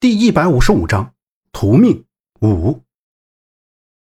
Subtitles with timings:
[0.00, 1.12] 第一百五十五章
[1.52, 2.04] 屠命
[2.40, 2.80] 五。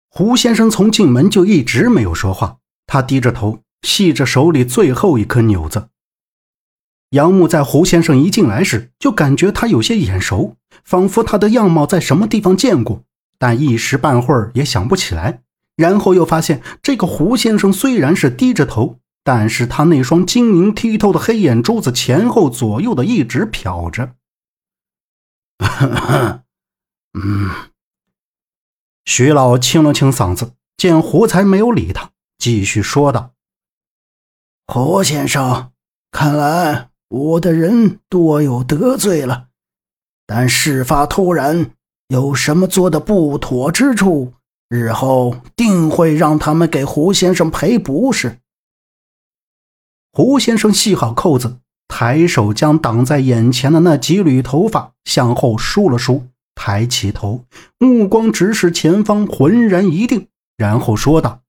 [0.09, 2.57] 胡先生从进门就一直没有说话，
[2.89, 5.91] 他低着头系着手里最后一颗纽子。
[7.11, 13.05] 杨木在胡先生一进来时就感觉他有些眼熟，仿佛他的样貌在什么地方见过，
[13.39, 15.43] 但一时半会儿也想不起来。
[15.77, 24.16] 然后又发现这个胡先生虽然是低着头，但是他那双晶莹剔透的黑眼珠子前后左右的一直瞟着。
[27.19, 27.51] 嗯，
[29.05, 33.33] 徐老清了清嗓子，见胡才没有理他，继续说道
[34.69, 35.73] ：“胡先生，
[36.11, 39.49] 看来我的人多有得罪了，
[40.27, 41.73] 但事发突然，
[42.09, 44.35] 有什么做的不妥之处，
[44.69, 48.41] 日后定会让他们给胡先生赔不是。”
[50.13, 51.61] 胡先生系好扣子。
[51.99, 57.47] 抬手将挡在眼前的那几缕头发向后梳了梳，抬起头，
[57.79, 61.41] 目光直视前方，浑然一定，然后说道：“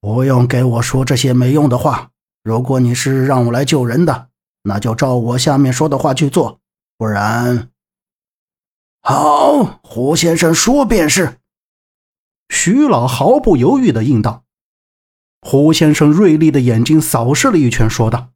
[0.00, 2.10] 不用给我说这些没用的话。
[2.44, 4.28] 如果你是让我来救人的，
[4.62, 6.60] 那就照我下面说的话去做，
[6.96, 7.68] 不然……
[9.02, 11.38] 好，胡先生说便是。”
[12.48, 14.44] 徐老毫不犹豫地应道。
[15.40, 18.28] 胡先生锐利的眼睛扫视了一圈，说道。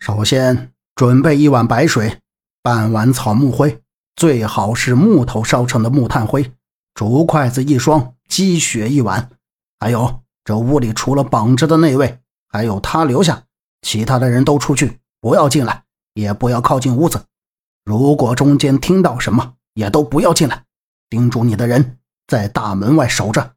[0.00, 2.20] 首先准备一碗白水，
[2.62, 3.82] 半碗草木灰，
[4.16, 6.52] 最好是木头烧成的木炭灰。
[6.94, 9.30] 竹筷子一双，鸡血一碗。
[9.78, 13.44] 还有这屋里除了绑着的那位，还有他留下，
[13.82, 15.84] 其他的人都出去，不要进来，
[16.14, 17.26] 也不要靠近屋子。
[17.84, 20.64] 如果中间听到什么，也都不要进来。
[21.10, 23.52] 叮嘱你的人在大门外守着。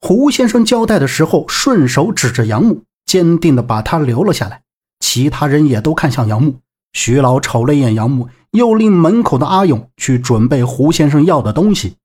[0.00, 4.62] 胡先生交代的时候，顺手指着杨木，坚定地把他留了下来。
[5.02, 6.60] 其他人也都看向杨木，
[6.92, 11.96] 徐老瞅了一眼杨木，又令门口的阿勇去准备胡先生要的东西。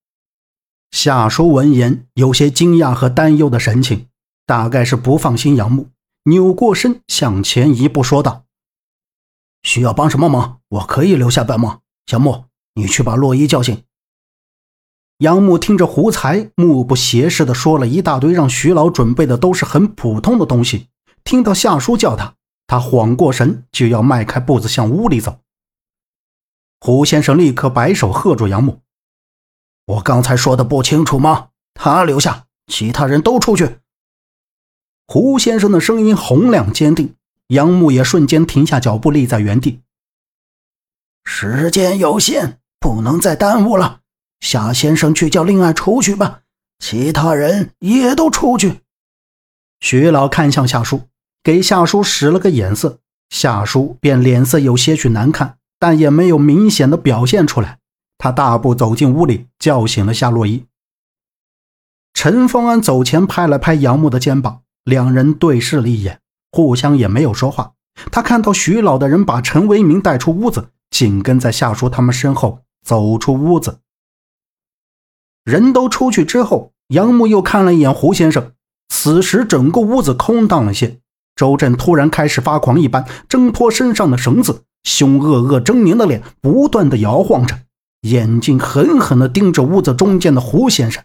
[0.90, 4.08] 夏叔闻言，有些惊讶和担忧的神情，
[4.47, 5.90] 大概是不放心杨木，
[6.24, 8.46] 扭过身向前一步说道
[9.62, 10.58] ：“需要帮什么忙？
[10.69, 11.81] 我可以留下帮忙。
[12.08, 13.84] 小木，你去把洛伊叫醒。”
[15.19, 20.88] 杨木听着胡才目不斜视的说了一大堆，让徐老准备的都是很普通的东西。
[21.24, 22.37] 听到夏叔叫他。
[22.67, 25.39] 他缓过神，就要迈开步子向屋里走。
[26.79, 28.81] 胡先生立刻摆手喝住杨木
[29.88, 31.50] ：“我刚才说的不清楚吗？
[31.73, 33.79] 他留下，其他人都出去。”
[35.07, 37.16] 胡先生的声音洪亮坚定，
[37.47, 39.81] 杨木也瞬间停下脚步，立在原地。
[41.23, 44.01] 时间有限，不能再耽误了。
[44.41, 46.41] 夏先生去叫令爱出去吧，
[46.79, 48.81] 其他人也都出去。
[49.79, 51.07] 徐老看向夏叔。
[51.47, 53.00] 给夏叔使了个眼色，
[53.30, 57.80] 夏叔便脸色有些许难看，但也没有明显的表现出来。
[58.18, 60.66] 他大步走进屋里，叫醒了夏洛伊。
[62.13, 66.19] 陈方安走前拍了拍杨木的肩膀，两人对视了一眼，
[66.52, 67.72] 互相也没有说话。
[68.12, 73.79] 他看到徐老的人把陈为民带出屋子，紧跟在夏叔他们身后走出屋子。
[75.46, 78.52] 人都出去之后，杨木又看了一眼胡先生，
[78.90, 81.00] 此时整个屋子空荡了些。
[81.38, 87.59] 周震突然开始发狂一般挣脱身上的绳子，凶恶恶狰狞的脸不断的摇晃着，
[88.02, 91.03] 眼睛狠狠的盯着屋子中间的胡先生。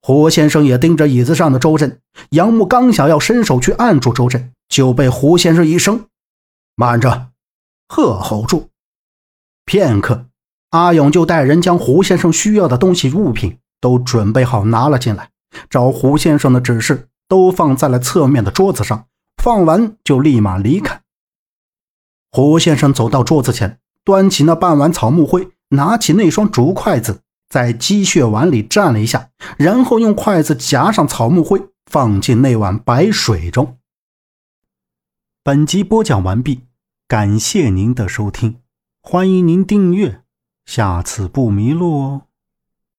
[0.00, 2.00] 胡先生也盯着椅子上的周震。
[2.30, 6.06] 杨木刚想要伸手去按住周震，就被胡先生一声
[6.76, 7.28] “慢着”
[7.88, 8.68] 喝吼住。
[9.64, 10.26] 片刻，
[10.70, 15.30] 阿勇就带人将胡先生需要的东西物品都准备好拿了进来，
[15.70, 17.08] 照胡先生的指示。
[17.32, 19.06] 都放在了侧面的桌子上，
[19.42, 21.00] 放完就立马离开。
[22.30, 33.78] 胡先生走到桌子前，端起那半碗草木灰，拿起那双竹筷子，在鸡血碗里蘸了一下，然后用筷子夹上草木灰，放进那碗白水中。
[35.42, 36.66] 本集播讲完毕，
[37.08, 38.58] 感谢您的收听，
[39.00, 40.20] 欢迎您订阅，
[40.66, 42.22] 下次不迷路哦。